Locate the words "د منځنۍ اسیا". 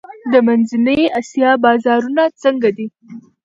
0.31-1.51